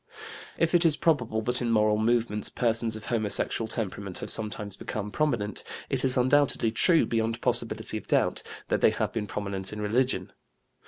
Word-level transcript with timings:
If 0.57 0.73
it 0.73 0.83
is 0.83 0.95
probable 0.97 1.43
that 1.43 1.61
in 1.61 1.69
moral 1.69 1.99
movements 1.99 2.49
persons 2.49 2.95
of 2.95 3.05
homosexual 3.05 3.67
temperament 3.67 4.17
have 4.17 4.31
sometimes 4.31 4.75
become 4.75 5.11
prominent, 5.11 5.63
it 5.91 6.03
is 6.03 6.17
undoubtedly 6.17 6.71
true, 6.71 7.05
beyond 7.05 7.39
possibility 7.39 7.99
of 7.99 8.07
doubt, 8.07 8.41
that 8.69 8.81
they 8.81 8.89
have 8.89 9.13
been 9.13 9.27
prominent 9.27 9.71
in 9.71 9.79
religion. 9.79 10.31